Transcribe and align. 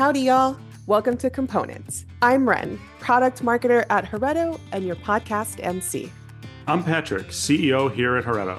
Howdy, 0.00 0.20
y'all. 0.20 0.56
Welcome 0.86 1.18
to 1.18 1.28
Components. 1.28 2.06
I'm 2.22 2.48
Ren, 2.48 2.80
product 3.00 3.42
marketer 3.42 3.84
at 3.90 4.06
Heretto 4.06 4.58
and 4.72 4.86
your 4.86 4.96
podcast 4.96 5.62
MC. 5.62 6.10
I'm 6.66 6.82
Patrick, 6.82 7.26
CEO 7.26 7.92
here 7.92 8.16
at 8.16 8.24
Heretto. 8.24 8.58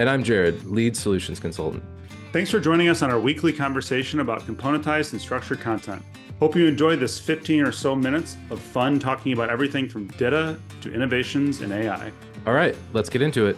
And 0.00 0.10
I'm 0.10 0.24
Jared, 0.24 0.64
lead 0.64 0.96
solutions 0.96 1.38
consultant. 1.38 1.84
Thanks 2.32 2.50
for 2.50 2.58
joining 2.58 2.88
us 2.88 3.02
on 3.02 3.10
our 3.12 3.20
weekly 3.20 3.52
conversation 3.52 4.18
about 4.18 4.40
componentized 4.48 5.12
and 5.12 5.20
structured 5.20 5.60
content. 5.60 6.02
Hope 6.40 6.56
you 6.56 6.66
enjoy 6.66 6.96
this 6.96 7.20
15 7.20 7.60
or 7.60 7.70
so 7.70 7.94
minutes 7.94 8.36
of 8.50 8.58
fun 8.58 8.98
talking 8.98 9.32
about 9.32 9.50
everything 9.50 9.88
from 9.88 10.08
data 10.08 10.58
to 10.80 10.92
innovations 10.92 11.60
in 11.60 11.70
AI. 11.70 12.10
All 12.48 12.52
right, 12.52 12.74
let's 12.92 13.08
get 13.08 13.22
into 13.22 13.46
it. 13.46 13.56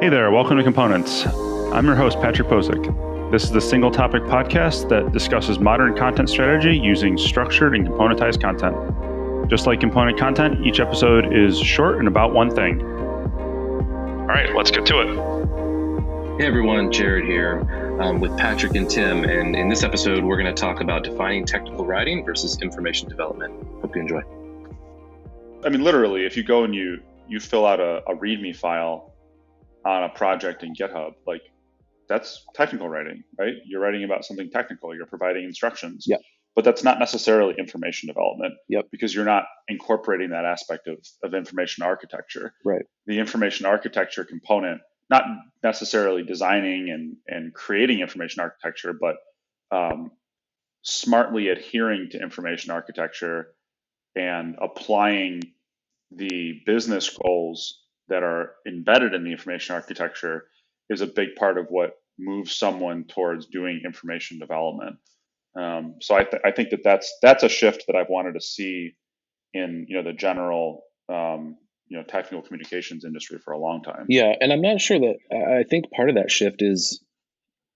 Hey 0.00 0.08
there, 0.08 0.30
welcome 0.30 0.56
to 0.56 0.62
Components. 0.62 1.26
I'm 1.26 1.84
your 1.84 1.94
host, 1.94 2.18
Patrick 2.22 2.48
Bosek. 2.48 3.07
This 3.30 3.44
is 3.44 3.50
the 3.50 3.60
single 3.60 3.90
topic 3.90 4.22
podcast 4.22 4.88
that 4.88 5.12
discusses 5.12 5.58
modern 5.58 5.94
content 5.94 6.30
strategy 6.30 6.74
using 6.74 7.18
structured 7.18 7.74
and 7.74 7.86
componentized 7.86 8.40
content. 8.40 9.50
Just 9.50 9.66
like 9.66 9.80
component 9.80 10.18
content, 10.18 10.66
each 10.66 10.80
episode 10.80 11.36
is 11.36 11.60
short 11.60 11.98
and 11.98 12.08
about 12.08 12.32
one 12.32 12.50
thing. 12.50 12.80
All 12.80 14.26
right, 14.28 14.54
let's 14.56 14.70
get 14.70 14.86
to 14.86 15.00
it. 15.00 16.40
Hey 16.40 16.46
everyone, 16.46 16.90
Jared 16.90 17.26
here 17.26 17.98
um, 18.00 18.18
with 18.18 18.34
Patrick 18.38 18.74
and 18.76 18.88
Tim. 18.88 19.24
And 19.24 19.54
in 19.54 19.68
this 19.68 19.82
episode, 19.82 20.24
we're 20.24 20.38
going 20.38 20.54
to 20.54 20.58
talk 20.58 20.80
about 20.80 21.04
defining 21.04 21.44
technical 21.44 21.84
writing 21.84 22.24
versus 22.24 22.58
information 22.62 23.10
development. 23.10 23.52
Hope 23.82 23.94
you 23.94 24.00
enjoy. 24.00 24.22
I 25.66 25.68
mean, 25.68 25.84
literally, 25.84 26.24
if 26.24 26.34
you 26.34 26.44
go 26.44 26.64
and 26.64 26.74
you 26.74 27.02
you 27.28 27.40
fill 27.40 27.66
out 27.66 27.78
a, 27.78 27.98
a 28.08 28.16
README 28.16 28.56
file 28.56 29.12
on 29.84 30.04
a 30.04 30.08
project 30.08 30.62
in 30.62 30.74
GitHub, 30.74 31.12
like 31.26 31.42
that's 32.08 32.44
technical 32.54 32.88
writing, 32.88 33.22
right? 33.38 33.54
You're 33.66 33.80
writing 33.80 34.04
about 34.04 34.24
something 34.24 34.50
technical. 34.50 34.94
You're 34.94 35.06
providing 35.06 35.44
instructions. 35.44 36.06
Yep. 36.08 36.20
But 36.54 36.64
that's 36.64 36.82
not 36.82 36.98
necessarily 36.98 37.54
information 37.58 38.08
development. 38.08 38.54
Yep. 38.68 38.86
Because 38.90 39.14
you're 39.14 39.24
not 39.24 39.44
incorporating 39.68 40.30
that 40.30 40.44
aspect 40.44 40.88
of, 40.88 40.96
of 41.22 41.34
information 41.34 41.84
architecture. 41.84 42.54
Right. 42.64 42.82
The 43.06 43.18
information 43.18 43.66
architecture 43.66 44.24
component, 44.24 44.80
not 45.10 45.24
necessarily 45.62 46.24
designing 46.24 46.90
and, 46.90 47.16
and 47.28 47.54
creating 47.54 48.00
information 48.00 48.40
architecture, 48.40 48.92
but 48.98 49.16
um, 49.70 50.10
smartly 50.82 51.48
adhering 51.48 52.08
to 52.10 52.20
information 52.20 52.72
architecture 52.72 53.48
and 54.16 54.56
applying 54.60 55.42
the 56.10 56.60
business 56.64 57.10
goals 57.10 57.82
that 58.08 58.22
are 58.22 58.54
embedded 58.66 59.12
in 59.14 59.22
the 59.22 59.32
information 59.32 59.74
architecture 59.74 60.44
is 60.90 61.00
a 61.00 61.06
big 61.06 61.34
part 61.36 61.58
of 61.58 61.66
what 61.68 61.92
moves 62.18 62.56
someone 62.56 63.04
towards 63.04 63.46
doing 63.46 63.82
information 63.84 64.38
development. 64.38 64.96
Um, 65.58 65.96
so 66.00 66.14
I, 66.14 66.24
th- 66.24 66.42
I 66.44 66.50
think 66.50 66.70
that 66.70 66.84
that's 66.84 67.16
that's 67.22 67.42
a 67.42 67.48
shift 67.48 67.84
that 67.86 67.96
I've 67.96 68.08
wanted 68.08 68.34
to 68.34 68.40
see 68.40 68.94
in 69.54 69.86
you 69.88 69.96
know 69.96 70.02
the 70.02 70.12
general 70.12 70.84
um, 71.08 71.56
you 71.88 71.96
know 71.96 72.04
technical 72.04 72.42
communications 72.42 73.04
industry 73.04 73.38
for 73.38 73.52
a 73.52 73.58
long 73.58 73.82
time. 73.82 74.06
Yeah, 74.08 74.32
and 74.40 74.52
I'm 74.52 74.60
not 74.60 74.80
sure 74.80 74.98
that 74.98 75.16
I 75.32 75.64
think 75.68 75.90
part 75.90 76.08
of 76.08 76.16
that 76.16 76.30
shift 76.30 76.62
is 76.62 77.02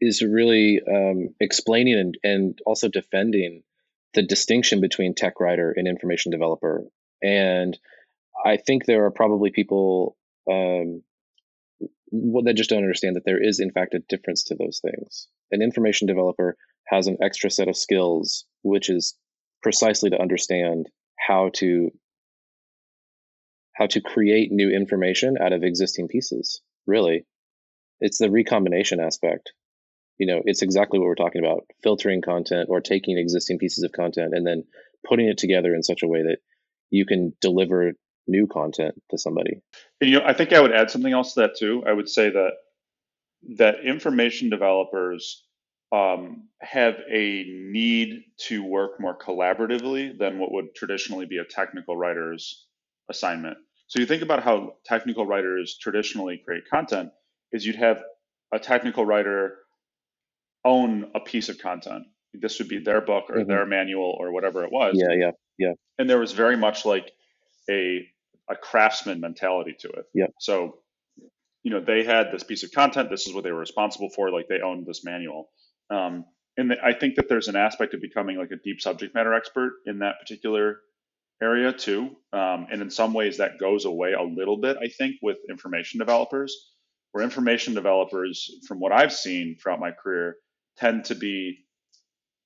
is 0.01 0.23
really 0.23 0.81
um, 0.87 1.29
explaining 1.41 1.97
and, 1.97 2.19
and 2.25 2.59
also 2.67 2.89
defending 2.89 3.63
the 4.15 4.23
distinction 4.23 4.81
between 4.81 5.15
tech 5.15 5.41
writer 5.41 5.73
and 5.75 5.87
information 5.87 6.33
developer. 6.33 6.85
And 7.23 7.79
I 8.45 8.57
think 8.57 8.85
there 8.85 9.05
are 9.05 9.13
probably 9.13 9.51
people 9.51 10.17
um, 10.51 11.03
that 12.13 12.55
just 12.57 12.71
don't 12.71 12.83
understand 12.83 13.17
that 13.17 13.25
there 13.25 13.43
is, 13.43 13.59
in 13.59 13.71
fact, 13.71 13.95
a 13.95 14.01
difference 14.09 14.45
to 14.45 14.55
those 14.55 14.81
things. 14.81 15.29
An 15.51 15.63
information 15.63 16.07
developer 16.07 16.57
has 16.87 17.07
an 17.07 17.17
extra 17.23 17.51
set 17.51 17.69
of 17.69 17.77
skills, 17.77 18.45
which 18.63 18.91
is 18.91 19.17
precisely 19.63 20.11
to 20.11 20.21
understand 20.21 20.89
how 21.19 21.51
to 21.55 21.91
how 23.75 23.87
to 23.87 24.03
create 24.03 24.53
new 24.53 24.71
information 24.71 25.37
out 25.41 25.55
of 25.55 25.65
existing 25.65 26.09
pieces. 26.09 26.61
Really, 26.87 27.25
it's 28.01 28.19
the 28.19 28.31
recombination 28.31 29.01
aspect. 29.01 29.53
You 30.19 30.27
know, 30.27 30.43
it's 30.45 30.63
exactly 30.63 30.99
what 30.99 31.07
we're 31.07 31.15
talking 31.15 31.43
about: 31.43 31.65
filtering 31.83 32.21
content 32.21 32.69
or 32.69 32.81
taking 32.81 33.17
existing 33.17 33.59
pieces 33.59 33.85
of 33.85 33.93
content 33.93 34.35
and 34.35 34.47
then 34.47 34.65
putting 35.09 35.29
it 35.29 35.39
together 35.39 35.75
in 35.75 35.83
such 35.83 36.03
a 36.03 36.09
way 36.09 36.23
that 36.23 36.39
you 36.91 37.07
can 37.07 37.33
deliver 37.41 37.93
new 38.27 38.47
content 38.47 38.95
to 39.11 39.19
somebody. 39.19 39.61
And, 40.01 40.11
you 40.11 40.19
know, 40.19 40.25
I 40.27 40.33
think 40.33 40.53
I 40.53 40.61
would 40.61 40.73
add 40.73 40.91
something 40.91 41.13
else 41.13 41.35
to 41.35 41.41
that 41.41 41.57
too. 41.57 41.83
I 41.87 41.93
would 41.93 42.09
say 42.09 42.31
that 42.31 42.53
that 43.57 43.85
information 43.85 44.51
developers 44.51 45.45
um, 45.93 46.49
have 46.61 46.97
a 47.11 47.45
need 47.49 48.25
to 48.49 48.65
work 48.65 49.01
more 49.01 49.17
collaboratively 49.19 50.19
than 50.19 50.39
what 50.39 50.53
would 50.53 50.75
traditionally 50.75 51.27
be 51.27 51.39
a 51.39 51.45
technical 51.45 51.97
writer's 51.97 52.67
assignment. 53.11 53.59
So 53.89 53.99
you 53.99 54.07
think 54.07 54.23
about 54.23 54.43
how 54.43 54.77
technical 54.87 55.27
writers 55.27 55.77
traditionally 55.79 56.41
create 56.43 56.65
content 56.71 57.11
is 57.53 57.67
you'd 57.67 57.77
have 57.77 58.03
a 58.53 58.59
technical 58.59 59.05
writer 59.05 59.59
own 60.65 61.11
a 61.15 61.21
piece 61.21 61.49
of 61.51 61.59
content. 61.59 62.05
This 62.33 62.59
would 62.59 62.69
be 62.69 62.79
their 62.79 63.03
book 63.03 63.25
or 63.29 63.37
mm-hmm. 63.37 63.49
their 63.49 63.67
manual 63.67 64.17
or 64.19 64.33
whatever 64.33 64.65
it 64.65 64.73
was. 64.73 64.95
Yeah, 64.97 65.13
yeah, 65.15 65.31
yeah. 65.59 65.73
And 65.99 66.09
there 66.09 66.19
was 66.19 66.33
very 66.33 66.57
much 66.57 66.87
like 66.87 67.13
a 67.71 68.07
a 68.51 68.57
craftsman 68.57 69.21
mentality 69.21 69.75
to 69.81 69.89
it. 69.89 70.05
Yeah. 70.15 70.27
So, 70.41 70.79
you 71.63 71.71
know, 71.71 71.81
they 71.81 72.05
had 72.05 72.33
this 72.33 72.43
piece 72.43 72.65
of 72.65 72.73
content. 72.73 73.09
This 73.09 73.27
is 73.27 73.35
what 73.35 73.45
they 73.45 73.53
were 73.53 73.61
responsible 73.61 74.11
for. 74.11 74.31
Like 74.31 74.49
they 74.49 74.61
owned 74.61 74.87
this 74.87 75.05
manual. 75.05 75.49
Um, 75.91 76.25
and 76.57 76.71
the, 76.71 76.77
I 76.85 76.93
think 76.93 77.15
that 77.17 77.29
there's 77.29 77.49
an 77.49 77.57
aspect 77.57 77.95
of 77.95 78.01
becoming 78.01 78.37
like 78.37 78.51
a 78.51 78.57
deep 78.57 78.81
subject 78.81 79.15
matter 79.15 79.33
expert 79.33 79.75
in 79.87 80.01
that 80.01 80.17
particular 80.21 80.81
area 81.43 81.73
too. 81.73 82.17
Um, 82.33 82.67
and 82.71 82.83
in 82.83 82.91
some 82.91 83.15
ways, 83.15 83.39
that 83.39 83.59
goes 83.59 83.85
away 83.85 84.13
a 84.13 84.23
little 84.23 84.57
bit. 84.57 84.77
I 84.77 84.89
think 84.89 85.17
with 85.23 85.39
information 85.49 85.99
developers, 85.99 86.55
where 87.13 87.25
information 87.25 87.75
developers, 87.75 88.51
from 88.67 88.81
what 88.81 88.93
I've 88.93 89.13
seen 89.13 89.57
throughout 89.57 89.81
my 89.81 89.93
career, 89.93 90.37
tend 90.79 91.07
to 91.07 91.15
be 91.15 91.65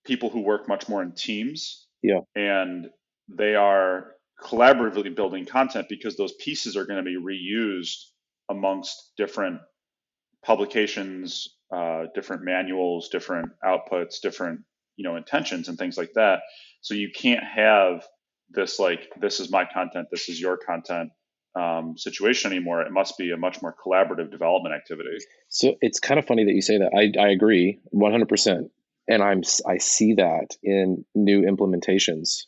people 0.05 0.29
who 0.29 0.41
work 0.41 0.69
much 0.69 0.89
more 0.89 1.03
in 1.03 1.13
teams. 1.13 1.87
Yeah. 2.03 2.21
And 2.35 2.89
they 3.29 3.55
are 3.55 4.13
collaboratively 4.41 5.15
building 5.15 5.47
content 5.47 5.87
because 5.89 6.17
those 6.17 6.35
pieces 6.35 6.77
are 6.77 6.85
going 6.85 7.03
to 7.03 7.11
be 7.11 7.19
reused 7.19 8.11
amongst 8.51 9.13
different 9.17 9.61
publications, 10.45 11.57
uh, 11.75 12.05
different 12.15 12.43
manuals, 12.45 13.09
different 13.09 13.51
outputs, 13.65 14.21
different 14.23 14.61
you 14.97 15.05
know 15.09 15.17
intentions 15.17 15.69
and 15.69 15.79
things 15.79 15.97
like 15.97 16.13
that. 16.15 16.41
So 16.81 16.95
you 16.95 17.11
can't 17.15 17.45
have 17.45 18.07
this 18.51 18.79
like 18.79 19.09
this 19.21 19.41
is 19.41 19.51
my 19.51 19.65
content, 19.65 20.09
this 20.11 20.29
is 20.29 20.41
your 20.41 20.57
content 20.57 21.11
um, 21.57 21.97
situation 21.97 22.53
anymore. 22.53 22.83
It 22.83 22.93
must 22.93 23.17
be 23.19 23.33
a 23.33 23.37
much 23.37 23.63
more 23.63 23.75
collaborative 23.75 24.31
development 24.31 24.75
activity. 24.75 25.17
So 25.49 25.75
it's 25.81 25.99
kind 25.99 26.19
of 26.19 26.27
funny 26.27 26.45
that 26.45 26.53
you 26.53 26.63
say 26.63 26.79
that. 26.79 26.93
I, 26.95 27.21
I 27.21 27.31
agree 27.31 27.81
100%. 27.95 28.71
And 29.09 29.23
I'm 29.23 29.43
I 29.67 29.79
see 29.79 30.15
that 30.15 30.57
in 30.63 31.05
new 31.15 31.43
implementations 31.43 32.45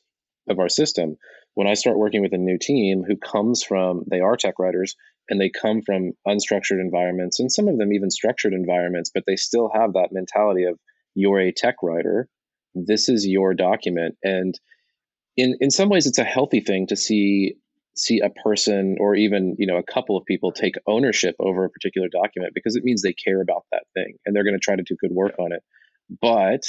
of 0.49 0.59
our 0.59 0.69
system 0.69 1.17
when 1.59 1.67
I 1.67 1.75
start 1.75 1.99
working 1.99 2.23
with 2.23 2.33
a 2.35 2.39
new 2.39 2.57
team 2.57 3.03
who 3.03 3.17
comes 3.17 3.65
from, 3.65 4.05
they 4.09 4.21
are 4.21 4.37
tech 4.37 4.61
writers 4.61 4.95
and 5.29 5.41
they 5.41 5.51
come 5.51 5.83
from 5.83 6.13
unstructured 6.25 6.81
environments 6.81 7.41
and 7.41 7.51
some 7.51 7.67
of 7.67 7.77
them 7.77 7.93
even 7.93 8.13
structured 8.13 8.53
environments, 8.53 9.11
but 9.13 9.25
they 9.27 9.35
still 9.35 9.69
have 9.75 9.95
that 9.95 10.11
mentality 10.13 10.67
of 10.67 10.79
you're 11.17 11.41
a 11.41 11.51
tech 11.51 11.75
writer. 11.83 12.29
This 12.77 13.09
is 13.09 13.27
your 13.27 13.55
document. 13.55 14.15
And 14.23 14.55
in, 15.37 15.57
in 15.61 15.73
some 15.73 15.89
ways, 15.89 16.07
it's 16.07 16.19
a 16.19 16.25
healthy 16.25 16.61
thing 16.61 16.87
to 16.87 16.97
see 16.97 17.57
see 17.97 18.21
a 18.21 18.31
person 18.31 18.97
or 19.01 19.17
even 19.17 19.57
you 19.59 19.67
know 19.67 19.79
a 19.79 19.93
couple 19.93 20.17
of 20.17 20.25
people 20.27 20.53
take 20.53 20.77
ownership 20.87 21.35
over 21.41 21.65
a 21.65 21.71
particular 21.71 22.07
document 22.07 22.53
because 22.55 22.77
it 22.77 22.85
means 22.85 23.03
they 23.03 23.13
care 23.13 23.43
about 23.43 23.65
that 23.73 23.83
thing 23.95 24.15
and 24.25 24.37
they're 24.37 24.45
going 24.45 24.55
to 24.55 24.61
try 24.61 24.77
to 24.77 24.85
do 24.85 24.97
good 25.01 25.11
work 25.11 25.35
on 25.41 25.51
it 25.51 25.65
but 26.23 26.63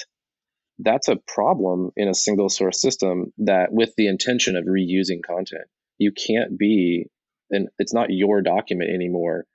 that's 0.79 1.07
a 1.07 1.17
problem 1.27 1.91
in 1.95 2.07
a 2.07 2.13
single 2.13 2.49
source 2.49 2.81
system 2.81 3.33
that 3.39 3.71
with 3.71 3.93
the 3.97 4.07
intention 4.07 4.55
of 4.55 4.65
reusing 4.65 5.21
content. 5.25 5.65
You 5.97 6.11
can't 6.11 6.57
be 6.57 7.07
and 7.51 7.67
it's 7.79 7.93
not 7.93 8.11
your 8.11 8.41
document 8.41 8.91
anymore. 8.93 9.45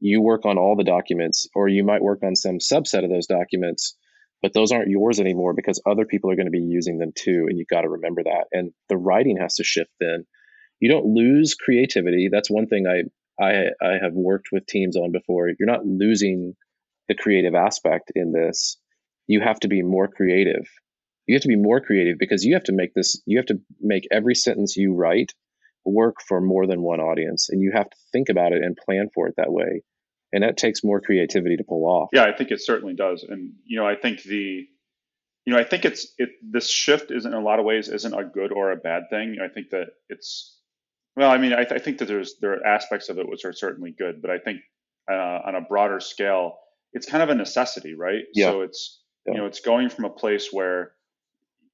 You 0.00 0.20
work 0.20 0.44
on 0.44 0.58
all 0.58 0.76
the 0.76 0.84
documents 0.84 1.48
or 1.54 1.68
you 1.68 1.84
might 1.84 2.02
work 2.02 2.22
on 2.22 2.34
some 2.34 2.58
subset 2.58 3.04
of 3.04 3.10
those 3.10 3.26
documents 3.26 3.96
but 4.42 4.52
those 4.52 4.70
aren't 4.70 4.90
yours 4.90 5.18
anymore 5.18 5.54
because 5.54 5.82
other 5.86 6.04
people 6.04 6.30
are 6.30 6.36
going 6.36 6.46
to 6.46 6.50
be 6.50 6.60
using 6.60 6.98
them 6.98 7.12
too 7.14 7.46
and 7.48 7.58
you've 7.58 7.68
got 7.68 7.82
to 7.82 7.88
remember 7.88 8.22
that. 8.22 8.44
And 8.52 8.72
the 8.88 8.96
writing 8.96 9.38
has 9.40 9.54
to 9.56 9.64
shift 9.64 9.90
then. 9.98 10.24
You 10.78 10.90
don't 10.90 11.14
lose 11.14 11.54
creativity. 11.54 12.28
That's 12.30 12.50
one 12.50 12.66
thing 12.66 12.86
i 12.86 13.02
i 13.42 13.66
i 13.82 13.92
have 14.00 14.12
worked 14.12 14.48
with 14.52 14.66
teams 14.66 14.96
on 14.96 15.10
before. 15.12 15.48
You're 15.48 15.66
not 15.66 15.86
losing 15.86 16.54
the 17.08 17.14
creative 17.14 17.54
aspect 17.54 18.12
in 18.14 18.32
this 18.32 18.76
you 19.26 19.40
have 19.40 19.60
to 19.60 19.68
be 19.68 19.82
more 19.82 20.08
creative. 20.08 20.66
You 21.26 21.34
have 21.34 21.42
to 21.42 21.48
be 21.48 21.56
more 21.56 21.80
creative 21.80 22.18
because 22.18 22.44
you 22.44 22.54
have 22.54 22.64
to 22.64 22.72
make 22.72 22.94
this, 22.94 23.20
you 23.26 23.38
have 23.38 23.46
to 23.46 23.60
make 23.80 24.06
every 24.10 24.34
sentence 24.34 24.76
you 24.76 24.94
write 24.94 25.32
work 25.84 26.16
for 26.26 26.40
more 26.40 26.66
than 26.66 26.82
one 26.82 27.00
audience. 27.00 27.48
And 27.50 27.60
you 27.60 27.72
have 27.74 27.88
to 27.90 27.96
think 28.12 28.28
about 28.28 28.52
it 28.52 28.62
and 28.62 28.76
plan 28.76 29.08
for 29.14 29.28
it 29.28 29.34
that 29.36 29.52
way. 29.52 29.82
and 30.32 30.42
that 30.42 30.56
takes 30.56 30.84
more 30.84 31.00
creativity 31.00 31.56
to 31.56 31.64
pull 31.64 31.84
off. 31.86 32.10
Yeah, 32.12 32.24
I 32.24 32.36
think 32.36 32.50
it 32.50 32.60
certainly 32.60 32.94
does, 32.94 33.24
and 33.28 33.52
you 33.64 33.78
know, 33.78 33.86
I 33.86 33.96
think 33.96 34.22
the 34.22 34.66
you 35.44 35.52
know, 35.52 35.58
I 35.58 35.64
think 35.64 35.84
it's 35.84 36.12
it 36.18 36.30
this 36.42 36.68
shift 36.68 37.10
isn't 37.10 37.32
in 37.32 37.38
a 37.38 37.44
lot 37.44 37.60
of 37.60 37.64
ways 37.64 37.88
isn't 37.88 38.12
a 38.12 38.24
good 38.24 38.52
or 38.52 38.72
a 38.72 38.76
bad 38.76 39.04
thing. 39.10 39.36
I 39.42 39.48
think 39.48 39.70
that 39.70 39.86
it's 40.08 40.58
well, 41.16 41.30
I 41.30 41.38
mean, 41.38 41.52
I, 41.52 41.64
th- 41.64 41.80
I 41.80 41.82
think 41.82 41.98
that 41.98 42.06
there's 42.08 42.34
there 42.40 42.54
are 42.54 42.66
aspects 42.66 43.08
of 43.08 43.18
it 43.18 43.28
which 43.28 43.44
are 43.44 43.52
certainly 43.52 43.94
good, 43.96 44.20
but 44.20 44.30
I 44.30 44.38
think 44.38 44.58
uh, 45.10 45.14
on 45.46 45.54
a 45.54 45.60
broader 45.60 46.00
scale, 46.00 46.58
it's 46.92 47.06
kind 47.06 47.22
of 47.22 47.30
a 47.30 47.34
necessity, 47.34 47.94
right? 47.94 48.24
Yeah. 48.34 48.50
So 48.50 48.60
it's 48.62 49.00
Yeah. 49.26 49.34
you 49.34 49.40
know 49.40 49.46
it's 49.46 49.60
going 49.60 49.88
from 49.88 50.04
a 50.04 50.10
place 50.10 50.48
where 50.52 50.92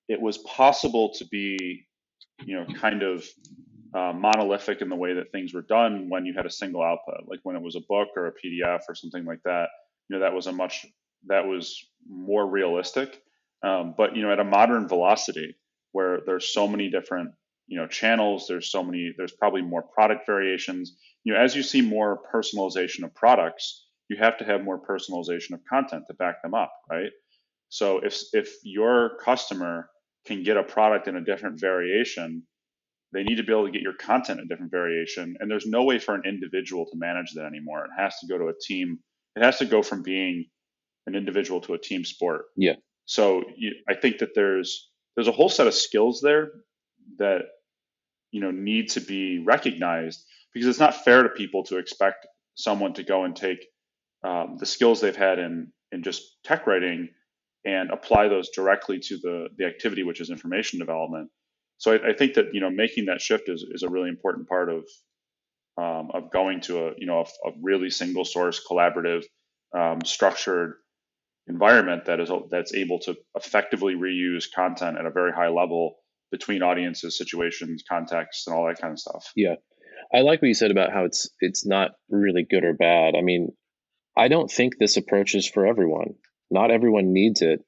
it 0.09 0.21
was 0.21 0.39
possible 0.39 1.13
to 1.15 1.25
be 1.27 1.87
you 2.45 2.57
know 2.57 2.67
kind 2.75 3.03
of 3.03 3.25
uh, 3.95 4.13
monolithic 4.13 4.81
in 4.81 4.89
the 4.89 4.97
way 4.97 5.15
that 5.15 5.31
things 5.33 5.53
were 5.53 5.63
done 5.63 6.09
when 6.09 6.25
you 6.25 6.33
had 6.35 6.47
a 6.47 6.51
single 6.51 6.83
output, 6.83 7.29
like 7.29 7.41
when 7.43 7.57
it 7.57 7.63
was 7.63 7.77
a 7.77 7.81
book 7.89 8.09
or 8.17 8.27
a 8.27 8.33
PDF 8.33 8.81
or 8.89 8.95
something 8.95 9.25
like 9.25 9.43
that. 9.45 9.69
You 10.09 10.17
know 10.17 10.21
that 10.21 10.35
was 10.35 10.47
a 10.47 10.53
much 10.53 10.87
that 11.27 11.47
was 11.47 11.85
more 12.09 12.47
realistic. 12.47 13.23
Um, 13.63 13.95
but 13.97 14.17
you 14.17 14.23
know 14.23 14.33
at 14.33 14.41
a 14.41 14.45
modern 14.45 14.89
velocity 14.89 15.57
where 15.93 16.21
there's 16.25 16.53
so 16.53 16.67
many 16.67 16.91
different 16.91 17.33
you 17.67 17.79
know 17.79 17.87
channels, 17.87 18.47
there's 18.49 18.71
so 18.71 18.83
many 18.83 19.13
there's 19.17 19.33
probably 19.33 19.63
more 19.63 19.83
product 19.83 20.27
variations. 20.27 20.97
You 21.25 21.35
know 21.35 21.41
as 21.41 21.55
you 21.55 21.63
see 21.63 21.83
more 21.83 22.21
personalization 22.35 23.05
of 23.05 23.15
products, 23.15 23.85
you 24.09 24.17
have 24.17 24.39
to 24.39 24.45
have 24.45 24.65
more 24.65 24.81
personalization 24.81 25.53
of 25.53 25.61
content 25.69 26.05
to 26.09 26.15
back 26.15 26.43
them 26.43 26.55
up, 26.55 26.73
right? 26.91 27.11
So 27.73 28.01
if 28.01 28.23
if 28.35 28.53
your 28.65 29.17
customer 29.25 29.89
can 30.27 30.43
get 30.43 30.59
a 30.59 30.63
product 30.63 31.09
in 31.09 31.17
a 31.17 31.25
different 31.25 31.59
variation, 31.59 32.43
they 33.15 33.23
need 33.23 33.37
to 33.37 33.43
be 33.43 33.51
able 33.51 33.65
to 33.65 33.73
get 33.73 33.81
your 33.81 33.95
content 33.95 34.41
in 34.41 34.45
a 34.45 34.49
different 34.49 34.71
variation. 34.71 35.37
And 35.41 35.51
there's 35.51 35.65
no 35.65 35.83
way 35.83 35.99
for 35.99 36.15
an 36.15 36.21
individual 36.27 36.85
to 36.85 36.99
manage 36.99 37.33
that 37.33 37.47
anymore. 37.47 37.87
It 37.87 37.91
has 37.97 38.19
to 38.19 38.27
go 38.27 38.37
to 38.37 38.49
a 38.49 38.53
team. 38.61 38.99
It 39.37 39.43
has 39.43 39.57
to 39.61 39.65
go 39.65 39.83
from 39.83 40.03
being 40.03 40.45
an 41.07 41.15
individual 41.15 41.63
to 41.63 41.73
a 41.73 41.79
team 41.79 42.05
sport. 42.05 42.43
Yeah. 42.59 42.75
So 43.07 43.43
you, 43.57 43.73
I 43.89 43.95
think 43.95 44.19
that 44.19 44.35
there's 44.35 44.91
there's 45.15 45.29
a 45.29 45.33
whole 45.33 45.49
set 45.49 45.67
of 45.67 45.73
skills 45.73 46.21
there 46.21 46.51
that 47.17 47.45
you 48.33 48.43
know 48.43 48.51
need 48.51 48.91
to 48.91 49.01
be 49.01 49.43
recognized 49.47 50.23
because 50.53 50.69
it's 50.69 50.79
not 50.79 51.07
fair 51.07 51.23
to 51.23 51.31
people 51.31 51.65
to 51.65 51.79
expect 51.79 52.27
someone 52.55 52.93
to 52.93 53.03
go 53.03 53.25
and 53.25 53.35
take 53.35 53.65
um, 54.25 54.59
the 54.61 54.67
skills 54.67 55.01
they've 55.01 55.17
had 55.17 55.39
in 55.39 55.73
in 55.91 56.03
just 56.03 56.23
tech 56.45 56.67
writing 56.67 57.09
and 57.65 57.91
apply 57.91 58.29
those 58.29 58.51
directly 58.51 58.99
to 58.99 59.19
the 59.19 59.49
the 59.57 59.65
activity 59.65 60.03
which 60.03 60.21
is 60.21 60.31
information 60.31 60.79
development 60.79 61.31
so 61.79 61.93
I, 61.93 62.11
I 62.11 62.13
think 62.15 62.35
that 62.35 62.47
you 62.53 62.61
know 62.61 62.71
making 62.71 63.07
that 63.07 63.21
shift 63.21 63.49
is, 63.49 63.65
is 63.69 63.83
a 63.83 63.89
really 63.89 64.09
important 64.09 64.49
part 64.49 64.71
of 64.71 64.85
um, 65.79 66.11
of 66.15 66.31
going 66.31 66.61
to 66.63 66.87
a 66.87 66.93
you 66.97 67.07
know 67.07 67.21
a, 67.21 67.49
a 67.49 67.53
really 67.61 67.91
single 67.91 68.25
source 68.25 68.61
collaborative 68.69 69.25
um, 69.77 70.01
structured 70.05 70.75
environment 71.49 72.05
that 72.05 72.21
is 72.21 72.31
that's 72.51 72.75
able 72.75 73.01
to 73.01 73.17
effectively 73.37 73.95
reuse 73.95 74.45
content 74.55 74.97
at 74.99 75.07
a 75.07 75.11
very 75.11 75.33
high 75.33 75.49
level 75.49 75.97
between 76.31 76.63
audiences 76.63 77.19
situations 77.19 77.83
contexts 77.89 78.47
and 78.47 78.57
all 78.57 78.67
that 78.67 78.81
kind 78.81 78.93
of 78.93 78.99
stuff 78.99 79.33
Yeah, 79.35 79.57
I 80.15 80.21
like 80.21 80.43
what 80.43 80.49
you 80.49 80.55
said 80.55 80.71
about 80.71 80.93
how 80.93 81.05
it's 81.05 81.29
it's 81.41 81.67
not 81.67 81.93
really 82.09 82.47
good 82.49 82.65
or 82.65 82.75
bad. 82.75 83.15
I 83.17 83.23
mean, 83.23 83.49
I 84.17 84.29
don't 84.29 84.51
think 84.51 84.75
this 84.79 84.97
approach 84.97 85.35
is 85.35 85.49
for 85.49 85.67
everyone. 85.67 86.15
Not 86.53 86.71
everyone 86.71 87.15
needs 87.15 87.41
it. 87.41 87.65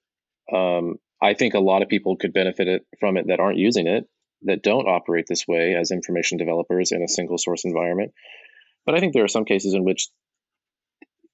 Um, 0.54 0.96
I 1.22 1.32
think 1.32 1.54
a 1.54 1.60
lot 1.60 1.82
of 1.82 1.88
people 1.88 2.16
could 2.16 2.34
benefit 2.34 2.68
it, 2.68 2.86
from 3.00 3.16
it 3.16 3.28
that 3.28 3.40
aren't 3.40 3.56
using 3.56 3.86
it, 3.86 4.04
that 4.42 4.62
don't 4.62 4.86
operate 4.86 5.24
this 5.26 5.48
way 5.48 5.74
as 5.74 5.90
information 5.90 6.36
developers 6.36 6.92
in 6.92 7.02
a 7.02 7.08
single 7.08 7.38
source 7.38 7.64
environment. 7.64 8.12
But 8.84 8.94
I 8.94 9.00
think 9.00 9.14
there 9.14 9.24
are 9.24 9.28
some 9.28 9.46
cases 9.46 9.72
in 9.72 9.84
which, 9.84 10.08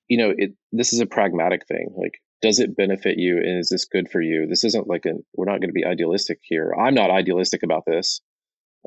you 0.07 0.17
know, 0.17 0.33
it 0.37 0.53
this 0.71 0.93
is 0.93 1.01
a 1.01 1.07
pragmatic 1.07 1.67
thing. 1.67 1.93
Like, 1.97 2.21
does 2.41 2.61
it 2.61 2.77
benefit 2.77 3.19
you, 3.19 3.39
and 3.39 3.59
is 3.59 3.69
this 3.69 3.85
good 3.85 4.09
for 4.09 4.23
you? 4.23 4.47
This 4.47 4.63
isn't 4.63 4.87
like 4.87 5.05
a. 5.07 5.15
We're 5.35 5.47
not 5.47 5.61
going 5.61 5.71
to 5.71 5.75
be 5.75 5.85
idealistic 5.85 6.39
here. 6.43 6.73
I'm 6.73 6.95
not 6.95 7.11
idealistic 7.11 7.65
about 7.65 7.83
this. 7.85 8.21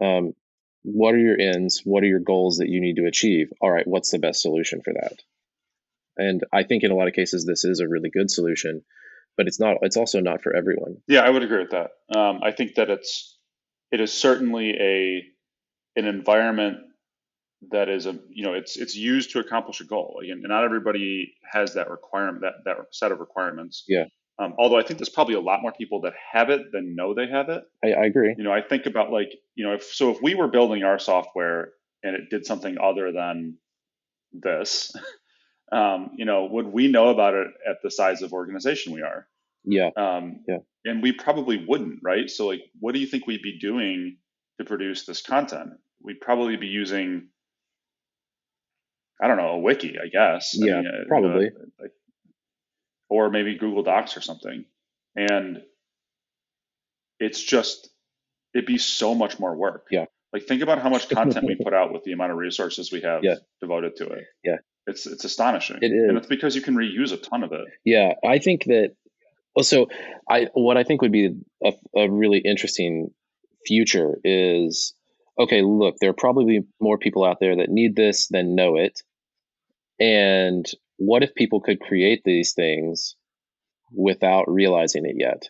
Um, 0.01 0.31
what 0.83 1.15
are 1.15 1.19
your 1.19 1.37
ends? 1.37 1.81
What 1.83 2.03
are 2.03 2.07
your 2.07 2.21
goals 2.21 2.57
that 2.57 2.69
you 2.69 2.79
need 2.79 2.95
to 2.95 3.07
achieve? 3.07 3.47
All 3.59 3.71
right, 3.71 3.87
what's 3.87 4.11
the 4.11 4.19
best 4.19 4.41
solution 4.41 4.81
for 4.83 4.93
that? 4.93 5.19
And 6.17 6.41
I 6.53 6.63
think 6.63 6.83
in 6.83 6.91
a 6.91 6.95
lot 6.95 7.07
of 7.07 7.13
cases 7.13 7.45
this 7.45 7.65
is 7.65 7.79
a 7.79 7.87
really 7.87 8.09
good 8.09 8.29
solution, 8.29 8.83
but 9.37 9.47
it's 9.47 9.59
not. 9.59 9.77
It's 9.81 9.97
also 9.97 10.19
not 10.19 10.41
for 10.41 10.55
everyone. 10.55 10.97
Yeah, 11.07 11.21
I 11.21 11.29
would 11.29 11.43
agree 11.43 11.59
with 11.59 11.71
that. 11.71 11.91
Um, 12.15 12.41
I 12.43 12.51
think 12.51 12.75
that 12.75 12.89
it's 12.89 13.37
it 13.91 13.99
is 13.99 14.13
certainly 14.13 14.71
a 14.71 15.23
an 15.95 16.05
environment 16.05 16.77
that 17.71 17.89
is 17.89 18.05
a 18.05 18.19
you 18.29 18.43
know 18.43 18.53
it's 18.53 18.77
it's 18.77 18.95
used 18.95 19.31
to 19.31 19.39
accomplish 19.39 19.81
a 19.81 19.85
goal. 19.85 20.19
Again, 20.23 20.39
and 20.43 20.49
not 20.49 20.63
everybody 20.63 21.33
has 21.51 21.73
that 21.75 21.89
requirement 21.89 22.41
that 22.41 22.53
that 22.65 22.77
set 22.91 23.11
of 23.11 23.19
requirements. 23.19 23.83
Yeah. 23.87 24.05
Um, 24.39 24.55
although 24.57 24.79
I 24.79 24.83
think 24.83 24.97
there's 24.97 25.09
probably 25.09 25.35
a 25.35 25.41
lot 25.41 25.61
more 25.61 25.71
people 25.71 26.01
that 26.01 26.13
have 26.31 26.49
it 26.49 26.71
than 26.71 26.95
know 26.95 27.13
they 27.13 27.27
have 27.27 27.49
it. 27.49 27.63
I, 27.83 27.91
I 27.91 28.05
agree. 28.05 28.33
You 28.35 28.43
know, 28.43 28.51
I 28.51 28.61
think 28.61 28.87
about 28.87 29.11
like 29.11 29.31
you 29.55 29.65
know 29.65 29.73
if 29.73 29.83
so 29.83 30.11
if 30.11 30.21
we 30.21 30.35
were 30.35 30.47
building 30.47 30.83
our 30.83 30.99
software 30.99 31.69
and 32.03 32.15
it 32.15 32.29
did 32.29 32.45
something 32.45 32.77
other 32.81 33.11
than 33.11 33.57
this. 34.31 34.95
Um, 35.73 36.11
you 36.17 36.25
know, 36.25 36.45
would 36.45 36.67
we 36.67 36.87
know 36.87 37.09
about 37.09 37.33
it 37.33 37.47
at 37.67 37.77
the 37.81 37.89
size 37.89 38.21
of 38.21 38.31
organization 38.33 38.93
we 38.93 39.01
are? 39.01 39.27
Yeah. 39.65 39.89
Um, 39.97 40.43
Yeah. 40.47 40.57
And 40.85 41.01
we 41.01 41.13
probably 41.13 41.65
wouldn't, 41.65 41.99
right? 42.03 42.29
So, 42.29 42.45
like, 42.47 42.61
what 42.79 42.93
do 42.93 42.99
you 42.99 43.07
think 43.07 43.25
we'd 43.25 43.41
be 43.41 43.57
doing 43.57 44.17
to 44.59 44.65
produce 44.65 45.05
this 45.05 45.21
content? 45.21 45.71
We'd 46.01 46.19
probably 46.19 46.57
be 46.57 46.67
using, 46.67 47.29
I 49.21 49.27
don't 49.27 49.37
know, 49.37 49.51
a 49.51 49.59
wiki, 49.59 49.95
I 49.97 50.07
guess. 50.09 50.55
I 50.61 50.65
Yeah, 50.65 50.81
mean, 50.81 50.87
uh, 50.87 51.07
probably. 51.07 51.47
uh, 51.47 51.65
like, 51.79 51.91
or 53.09 53.29
maybe 53.29 53.57
Google 53.57 53.83
Docs 53.83 54.17
or 54.17 54.21
something. 54.21 54.65
And 55.15 55.63
it's 57.19 57.41
just, 57.41 57.89
it'd 58.53 58.65
be 58.65 58.77
so 58.77 59.15
much 59.15 59.39
more 59.39 59.55
work. 59.55 59.87
Yeah. 59.89 60.05
Like, 60.33 60.43
think 60.43 60.61
about 60.61 60.79
how 60.81 60.89
much 60.89 61.07
content 61.09 61.45
we 61.47 61.55
put 61.55 61.73
out 61.73 61.93
with 61.93 62.03
the 62.03 62.11
amount 62.11 62.31
of 62.33 62.37
resources 62.37 62.91
we 62.91 63.01
have 63.01 63.23
Yeah. 63.23 63.35
devoted 63.61 63.95
to 63.97 64.07
it. 64.09 64.25
Yeah. 64.43 64.57
It's 64.85 65.05
it's 65.05 65.23
astonishing. 65.23 65.77
It 65.81 65.91
is. 65.91 66.09
And 66.09 66.17
it's 66.17 66.27
because 66.27 66.55
you 66.55 66.61
can 66.61 66.75
reuse 66.75 67.13
a 67.13 67.17
ton 67.17 67.43
of 67.43 67.51
it. 67.51 67.65
Yeah, 67.85 68.13
I 68.25 68.39
think 68.39 68.65
that. 68.65 68.95
Also, 69.55 69.85
I 70.27 70.47
what 70.53 70.77
I 70.77 70.83
think 70.83 71.03
would 71.03 71.11
be 71.11 71.35
a, 71.63 71.73
a 71.95 72.09
really 72.09 72.39
interesting 72.39 73.11
future 73.67 74.17
is 74.23 74.95
okay. 75.39 75.61
Look, 75.61 75.97
there 76.01 76.09
are 76.09 76.15
probably 76.17 76.61
more 76.81 76.97
people 76.97 77.23
out 77.23 77.37
there 77.39 77.57
that 77.57 77.69
need 77.69 77.95
this 77.95 78.27
than 78.29 78.55
know 78.55 78.77
it, 78.77 79.01
and 79.99 80.65
what 80.97 81.21
if 81.21 81.35
people 81.35 81.61
could 81.61 81.79
create 81.79 82.23
these 82.25 82.53
things 82.53 83.15
without 83.91 84.45
realizing 84.47 85.05
it 85.05 85.17
yet? 85.19 85.43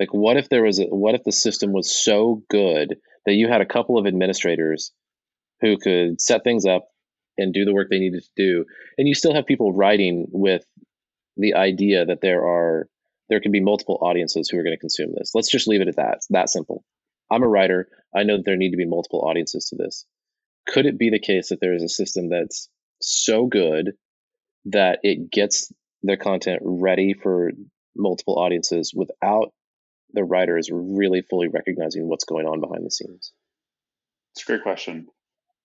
Like, 0.00 0.12
what 0.12 0.36
if 0.36 0.48
there 0.48 0.64
was 0.64 0.80
a, 0.80 0.86
what 0.86 1.14
if 1.14 1.22
the 1.22 1.30
system 1.30 1.72
was 1.72 1.94
so 1.94 2.42
good 2.50 2.96
that 3.26 3.34
you 3.34 3.46
had 3.48 3.60
a 3.60 3.66
couple 3.66 3.96
of 3.96 4.06
administrators 4.06 4.92
who 5.60 5.78
could 5.78 6.20
set 6.20 6.42
things 6.42 6.66
up 6.66 6.88
and 7.38 7.52
do 7.52 7.64
the 7.64 7.72
work 7.72 7.88
they 7.90 7.98
needed 7.98 8.22
to 8.22 8.30
do, 8.36 8.64
and 8.98 9.08
you 9.08 9.14
still 9.14 9.34
have 9.34 9.46
people 9.46 9.72
writing 9.72 10.26
with 10.30 10.64
the 11.36 11.54
idea 11.54 12.04
that 12.04 12.20
there 12.20 12.42
are 12.46 12.88
there 13.28 13.40
can 13.40 13.52
be 13.52 13.60
multiple 13.60 13.98
audiences 14.02 14.48
who 14.48 14.58
are 14.58 14.62
going 14.62 14.76
to 14.76 14.80
consume 14.80 15.12
this. 15.16 15.30
Let's 15.34 15.50
just 15.50 15.66
leave 15.66 15.80
it 15.80 15.88
at 15.88 15.96
that. 15.96 16.16
It's 16.16 16.26
that 16.30 16.50
simple. 16.50 16.84
I'm 17.30 17.42
a 17.42 17.48
writer. 17.48 17.88
I 18.14 18.24
know 18.24 18.36
that 18.36 18.44
there 18.44 18.56
need 18.56 18.72
to 18.72 18.76
be 18.76 18.86
multiple 18.86 19.22
audiences 19.22 19.66
to 19.70 19.76
this. 19.76 20.04
Could 20.66 20.84
it 20.84 20.98
be 20.98 21.08
the 21.08 21.18
case 21.18 21.48
that 21.48 21.60
there 21.60 21.74
is 21.74 21.82
a 21.82 21.88
system 21.88 22.28
that's 22.28 22.68
so 23.00 23.46
good 23.46 23.92
that 24.66 24.98
it 25.02 25.30
gets 25.30 25.72
the 26.02 26.16
content 26.16 26.60
ready 26.62 27.14
for 27.14 27.52
multiple 27.96 28.38
audiences 28.38 28.92
without 28.94 29.52
the 30.12 30.24
writers 30.24 30.68
really 30.70 31.22
fully 31.22 31.48
recognizing 31.48 32.08
what's 32.08 32.24
going 32.24 32.46
on 32.46 32.60
behind 32.60 32.84
the 32.84 32.90
scenes? 32.90 33.32
It's 34.34 34.44
a 34.44 34.46
great 34.46 34.62
question. 34.62 35.08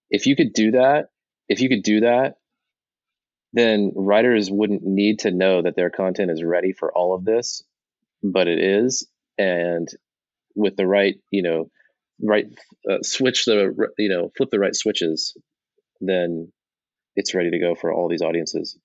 If 0.10 0.26
you 0.26 0.36
could 0.36 0.54
do 0.54 0.72
that, 0.72 1.10
if 1.50 1.62
you 1.62 1.70
could 1.70 1.84
do 1.84 2.02
that, 2.02 2.36
then 3.54 3.92
writers 3.96 4.52
wouldn't 4.52 4.84
need 4.84 5.20
to 5.20 5.32
know 5.32 5.62
that 5.62 5.76
their 5.76 5.90
content 5.90 6.32
is 6.32 6.44
ready 6.44 6.74
for 6.74 6.92
all 6.92 7.16
of 7.16 7.26
this, 7.26 7.64
but 8.22 8.48
it 8.48 8.60
is. 8.60 9.08
And 9.38 9.88
with 10.56 10.76
the 10.76 10.88
right, 10.88 11.16
you 11.32 11.44
know, 11.44 11.70
right 12.22 12.46
uh, 12.90 12.98
switch 13.02 13.46
the, 13.46 13.74
you 13.98 14.10
know, 14.10 14.32
flip 14.36 14.50
the 14.52 14.60
right 14.60 14.76
switches, 14.76 15.36
then 16.02 16.52
it's 17.16 17.34
ready 17.34 17.52
to 17.52 17.60
go 17.60 17.76
for 17.76 17.92
all 17.92 18.10
these 18.10 18.22
audiences. 18.22 18.78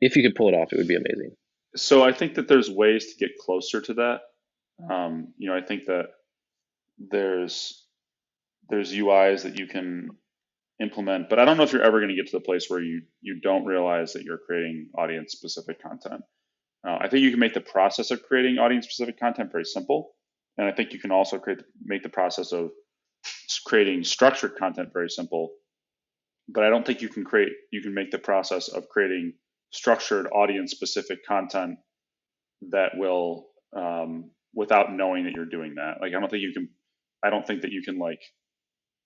If 0.00 0.16
you 0.16 0.22
could 0.22 0.34
pull 0.34 0.48
it 0.48 0.54
off, 0.54 0.72
it 0.72 0.78
would 0.78 0.88
be 0.88 0.96
amazing. 0.96 1.32
So 1.74 2.02
I 2.02 2.12
think 2.12 2.34
that 2.34 2.48
there's 2.48 2.70
ways 2.70 3.12
to 3.12 3.18
get 3.18 3.38
closer 3.38 3.80
to 3.80 3.94
that. 3.94 4.20
Um, 4.90 5.32
you 5.38 5.48
know, 5.48 5.56
I 5.56 5.62
think 5.62 5.86
that 5.86 6.06
there's 6.98 7.84
there's 8.68 8.92
UIs 8.92 9.42
that 9.42 9.58
you 9.58 9.66
can 9.66 10.10
implement, 10.82 11.30
but 11.30 11.38
I 11.40 11.46
don't 11.46 11.58
know 11.58 11.64
if 11.64 11.72
you're 11.72 11.82
ever 11.84 12.00
going 12.00 12.10
to 12.10 12.16
get 12.16 12.28
to 12.28 12.38
the 12.38 12.44
place 12.44 12.66
where 12.70 12.82
you 12.82 13.02
you 13.22 13.40
don't 13.40 13.66
realize 13.66 14.14
that 14.14 14.24
you're 14.24 14.40
creating 14.46 14.90
audience 14.98 15.32
specific 15.32 15.82
content. 15.82 16.22
Uh, 16.86 16.98
I 17.00 17.08
think 17.08 17.22
you 17.24 17.30
can 17.30 17.40
make 17.40 17.54
the 17.54 17.60
process 17.62 18.10
of 18.12 18.22
creating 18.24 18.58
audience 18.58 18.86
specific 18.86 19.20
content 19.20 19.52
very 19.52 19.66
simple, 19.66 20.12
and 20.58 20.68
I 20.68 20.72
think 20.72 20.92
you 20.94 21.00
can 21.00 21.12
also 21.12 21.38
create 21.38 21.60
make 21.84 22.02
the 22.04 22.10
process 22.10 22.52
of 22.52 22.70
creating 23.66 24.04
structured 24.04 24.56
content 24.56 24.90
very 24.94 25.10
simple. 25.10 25.52
but 26.48 26.64
I 26.64 26.70
don't 26.70 26.86
think 26.86 27.02
you 27.02 27.08
can 27.08 27.24
create 27.24 27.52
you 27.72 27.82
can 27.82 27.94
make 27.94 28.10
the 28.10 28.18
process 28.18 28.68
of 28.68 28.88
creating 28.88 29.34
structured 29.72 30.26
audience 30.32 30.72
specific 30.72 31.24
content 31.26 31.78
that 32.70 32.92
will 32.96 33.48
um, 33.76 34.30
without 34.54 34.92
knowing 34.94 35.24
that 35.24 35.34
you're 35.34 35.46
doing 35.46 35.76
that. 35.76 35.96
Like 36.00 36.14
I 36.14 36.20
don't 36.20 36.30
think 36.30 36.42
you 36.42 36.52
can. 36.52 36.68
I 37.24 37.30
don't 37.30 37.46
think 37.46 37.62
that 37.62 37.72
you 37.72 37.82
can 37.82 37.98
like. 37.98 38.20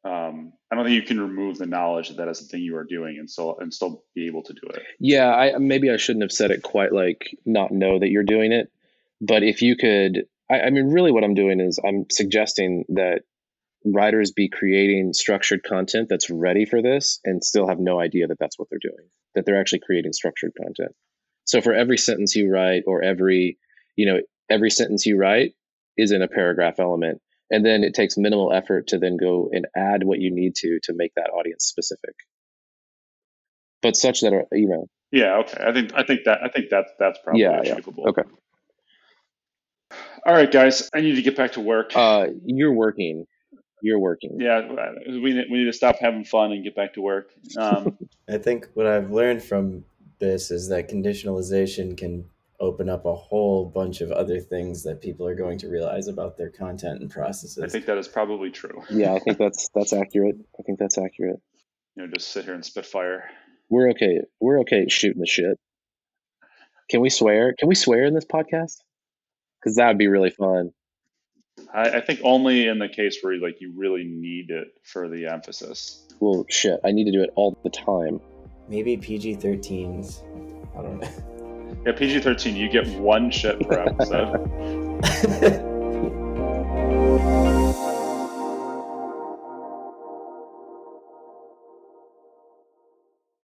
Um, 0.05 0.53
I 0.71 0.77
don't 0.77 0.85
think 0.85 0.95
you 0.95 1.03
can 1.03 1.21
remove 1.21 1.59
the 1.59 1.67
knowledge 1.67 2.09
that 2.09 2.19
that 2.19 2.29
is 2.29 2.41
the 2.41 2.47
thing 2.47 2.63
you 2.63 2.77
are 2.77 2.85
doing 2.85 3.17
and 3.19 3.29
still 3.29 3.57
and 3.59 3.73
still 3.73 4.05
be 4.15 4.27
able 4.29 4.43
to 4.45 4.53
do 4.53 4.69
it. 4.75 4.83
Yeah, 5.01 5.35
I 5.35 5.59
maybe 5.59 5.91
I 5.91 5.97
shouldn't 5.97 6.23
have 6.23 6.33
said 6.33 6.51
it 6.51 6.63
quite 6.63 6.93
like 6.93 7.37
not 7.45 7.73
know 7.73 7.99
that 7.99 8.11
you're 8.11 8.23
doing 8.23 8.53
it, 8.53 8.71
but 9.21 9.43
if 9.43 9.63
you 9.63 9.77
could, 9.77 10.27
I, 10.51 10.61
I 10.61 10.71
mean, 10.71 10.87
really, 10.87 11.11
what 11.11 11.25
I'm 11.25 11.35
doing 11.35 11.61
is 11.61 11.81
I'm 11.85 12.07
suggesting 12.11 12.85
that 12.91 13.23
writers 13.87 14.33
be 14.33 14.49
creating 14.49 15.13
structured 15.13 15.63
content 15.63 16.09
that's 16.09 16.31
ready 16.31 16.65
for 16.65 16.83
this 16.83 17.21
and 17.25 17.45
still 17.45 17.69
have 17.69 17.79
no 17.79 18.01
idea 18.01 18.27
that 18.27 18.39
that's 18.39 18.59
what 18.59 18.69
they're 18.69 18.79
doing 18.81 19.09
that 19.35 19.47
they're 19.47 19.61
actually 19.61 19.79
creating 19.79 20.13
structured 20.13 20.53
content 20.61 20.93
so 21.45 21.61
for 21.61 21.73
every 21.73 21.97
sentence 21.97 22.35
you 22.35 22.51
write 22.51 22.83
or 22.87 23.03
every 23.03 23.59
you 23.95 24.07
know 24.07 24.21
every 24.51 24.71
sentence 24.71 25.07
you 25.07 25.17
write 25.17 25.55
is 25.97 26.11
in 26.11 26.23
a 26.23 26.29
paragraph 26.29 26.81
element 26.81 27.21
and 27.51 27.65
then 27.65 27.85
it 27.85 27.95
takes 27.95 28.17
minimal 28.17 28.53
effort 28.53 28.89
to 28.89 28.99
then 28.99 29.17
go 29.17 29.49
and 29.53 29.67
add 29.77 30.03
what 30.05 30.19
you 30.21 30.31
need 30.35 30.55
to 30.57 30.79
to 30.83 30.93
make 30.95 31.13
that 31.17 31.31
audience 31.31 31.65
specific 31.65 32.15
but 33.83 33.95
such 33.97 34.21
that 34.23 34.33
are 34.33 34.45
you 34.53 34.69
know 34.69 34.87
Yeah. 35.13 35.39
Okay. 35.39 35.63
I 35.65 35.73
think 35.73 35.93
I 35.95 36.03
think 36.05 36.21
that 36.25 36.39
I 36.43 36.49
think 36.49 36.71
that 36.71 36.87
that's 36.99 37.19
probably 37.23 37.43
Yeah, 37.43 37.61
yeah. 37.65 37.73
achievable. 37.73 38.09
okay 38.09 38.23
All 40.27 40.35
right, 40.35 40.51
guys. 40.51 40.91
I 40.93 41.01
need 41.01 41.15
to 41.15 41.23
get 41.23 41.37
back 41.37 41.53
to 41.53 41.61
work. 41.61 41.93
uh 41.95 42.27
you're 42.45 42.73
working 42.73 43.27
you're 43.83 43.99
working 44.01 44.39
yeah, 44.41 44.63
we 45.07 45.21
we 45.51 45.59
need 45.59 45.67
to 45.67 45.73
stop 45.73 45.97
having 46.01 46.25
fun 46.25 46.51
and 46.53 46.65
get 46.65 46.75
back 46.75 46.95
to 46.95 47.03
work. 47.03 47.29
Um, 47.59 47.97
I 48.29 48.39
think 48.39 48.69
what 48.75 48.87
I've 48.87 49.11
learned 49.13 49.43
from 49.43 49.85
this 50.19 50.51
is 50.51 50.69
that 50.71 50.89
conditionalization 50.91 51.97
can 51.97 52.25
open 52.61 52.89
up 52.89 53.05
a 53.05 53.15
whole 53.15 53.67
bunch 53.67 54.01
of 54.01 54.11
other 54.13 54.41
things 54.41 54.83
that 54.85 55.01
people 55.01 55.27
are 55.27 55.35
going 55.35 55.59
to 55.59 55.69
realize 55.69 56.09
about 56.09 56.37
their 56.37 56.51
content 56.51 57.01
and 57.01 57.11
processes. 57.11 57.63
I 57.63 57.69
think 57.69 57.87
that 57.87 57.99
is 57.99 58.09
probably 58.09 58.51
true. 58.51 58.83
yeah 58.91 59.13
i 59.13 59.19
think 59.19 59.39
that's 59.39 59.69
that's 59.75 59.93
accurate 59.93 60.37
i 60.59 60.63
think 60.63 60.79
that's 60.79 60.99
accurate 60.99 61.41
You 61.97 62.03
know, 62.03 62.09
just 62.13 62.29
sit 62.29 62.45
here 62.45 62.55
and 62.55 62.65
spit 62.65 62.87
fire. 62.87 63.25
We're 63.69 63.91
okay. 63.91 64.21
We're 64.41 64.61
okay 64.61 64.87
shooting 64.89 65.21
the 65.21 65.27
shit. 65.27 65.59
Can 66.89 67.01
we 67.01 67.11
swear? 67.11 67.55
Can 67.59 67.69
we 67.69 67.75
swear 67.75 68.05
in 68.05 68.15
this 68.15 68.25
podcast? 68.25 68.83
Because 69.59 69.77
that 69.77 69.89
would 69.89 69.99
be 69.99 70.07
really 70.09 70.31
fun. 70.31 70.71
I, 71.75 71.91
I 71.91 72.01
think 72.01 72.21
only 72.23 72.69
in 72.69 72.79
the 72.79 72.89
case 72.89 73.19
where 73.23 73.37
like 73.41 73.61
you 73.61 73.73
really 73.77 74.05
need 74.05 74.51
it 74.51 74.69
for 74.85 75.09
the 75.09 75.27
emphasis. 75.27 76.07
Well, 76.21 76.47
shit. 76.49 76.79
I 76.85 76.93
need 76.93 77.05
to 77.05 77.13
do 77.13 77.23
it 77.23 77.31
all 77.35 77.59
the 77.65 77.71
time. 77.71 78.21
Maybe 78.69 78.97
PG 78.97 79.37
13s. 79.37 80.23
I 80.79 80.83
don't 80.83 81.01
know. 81.01 81.33
Yeah, 81.87 81.93
PG 81.93 82.21
thirteen. 82.21 82.57
You 82.57 82.69
get 82.69 82.89
one 82.99 83.31
shit 83.31 83.61
per 83.61 83.79
episode. 83.79 85.63